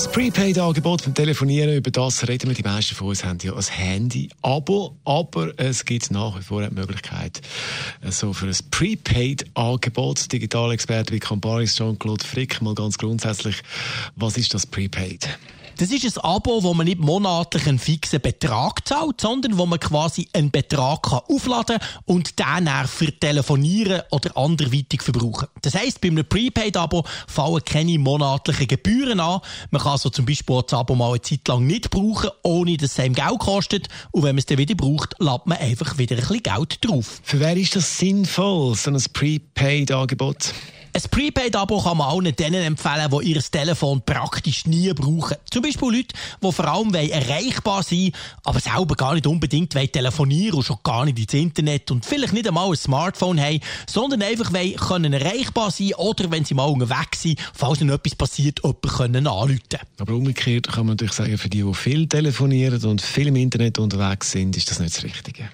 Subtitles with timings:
[0.00, 2.54] das Prepaid-Angebot beim Telefonieren, über das reden wir.
[2.54, 6.74] Die meisten von uns haben ja ein Handy-Abo, aber es gibt nach wie vor die
[6.74, 7.42] Möglichkeit,
[8.08, 13.56] so für ein Prepaid-Angebot, Digitalexperte wie Camparis Jean-Claude Frick, mal ganz grundsätzlich,
[14.16, 15.28] was ist das Prepaid?
[15.80, 19.80] Das ist ein Abo, wo man nicht monatlich einen fixen Betrag zahlt, sondern wo man
[19.80, 25.48] quasi einen Betrag kann aufladen und den dann für Telefonieren oder anderweitig verbrauchen.
[25.62, 29.40] Das heisst, bei einem Prepaid-Abo fallen keine monatlichen Gebühren an.
[29.70, 33.00] Man kann also zum Beispiel Abo mal eine Zeit lang nicht brauchen, ohne dass es
[33.00, 33.88] einem Geld kostet.
[34.12, 37.20] Und wenn man es dann wieder braucht, lädt man einfach wieder ein bisschen Geld drauf.
[37.22, 40.54] Für wer ist das sinnvoll, so ein Prepaid-Angebot?
[40.92, 45.36] Ein Prepaid-Abo kann man allen denen empfehlen, die ihr Telefon praktisch nie brauchen.
[45.50, 48.12] Zum Beispiel Leute, die vor allem erreichbar sein
[48.44, 52.48] aber selber gar nicht unbedingt telefonieren und schon gar nicht ins Internet und vielleicht nicht
[52.48, 54.52] einmal ein Smartphone haben, sondern einfach
[54.88, 59.26] können erreichbar sein oder wenn sie mal unterwegs sind, falls ihnen etwas passiert, jemanden können
[59.26, 59.60] anrufen
[59.98, 63.78] Aber umgekehrt kann man natürlich sagen, für die, die viel telefonieren und viel im Internet
[63.78, 65.50] unterwegs sind, ist das nicht das Richtige.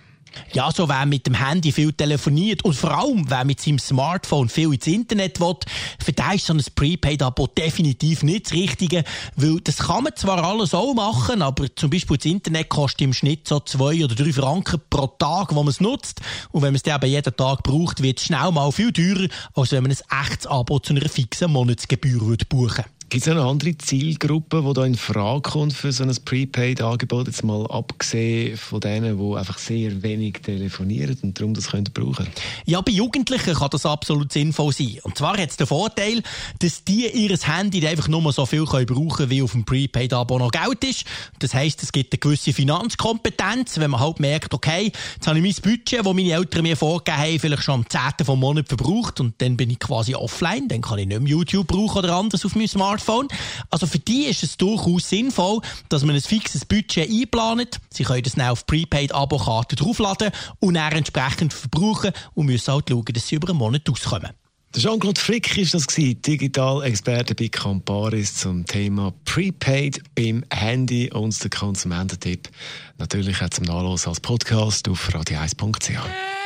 [0.53, 4.49] Ja, so wer mit dem Handy viel telefoniert und vor allem wer mit seinem Smartphone
[4.49, 5.57] viel ins Internet will,
[6.03, 10.43] für den ist so ein Prepaid-Abo definitiv nicht das Richtige, weil das kann man zwar
[10.43, 14.33] alles auch machen, aber zum Beispiel das Internet kostet im Schnitt so zwei oder drei
[14.33, 16.21] Franken pro Tag, wo man es nutzt
[16.53, 19.29] und wenn man es dann eben jeden Tag braucht, wird es schnell mal viel teurer,
[19.55, 22.96] als wenn man ein echtes Abo zu einer fixen Monatsgebühr buchen würde.
[23.09, 27.45] Gibt es eine andere Zielgruppe, die da in Frage kommt für so ein Prepaid-Angebot, jetzt
[27.45, 32.27] mal abgesehen von denen, die einfach sehr wenig telefonieren und darum das können brauchen?
[32.65, 34.99] Ja, bei Jugendlichen kann das absolut sinnvoll sein.
[35.05, 36.21] Und zwar hat es den Vorteil,
[36.59, 40.51] dass die ihr Handy einfach nur so viel können brauchen wie auf dem Prepaid-Abo noch
[40.51, 41.05] Geld ist.
[41.39, 45.45] Das heisst, es gibt eine gewisse Finanzkompetenz, wenn man halt merkt, okay, jetzt habe ich
[45.45, 48.27] mein Budget, das meine Eltern mir vorgegeben haben, vielleicht schon am 10.
[48.27, 51.69] vom Monat verbraucht und dann bin ich quasi offline, dann kann ich nicht mehr YouTube
[51.69, 52.96] brauchen oder anders auf meinem Smartphone.
[52.99, 53.29] Smartphone.
[53.71, 57.81] Also für die ist es durchaus sinnvoll, dass man ein fixes Budget einplant.
[57.91, 60.31] Sie können das dann auf Prepaid-Abo-Karten draufladen
[60.61, 64.31] und dann entsprechend verbrauchen und müssen halt schauen, dass sie über einen Monat auskommen.
[64.77, 72.51] Jean-Claude Frick ist das Digital-Experte bei Camparis zum Thema Prepaid beim Handy und der Konsumententipp.
[72.99, 76.46] Natürlich auch zum Nachlesen als Podcast auf radio1.ch.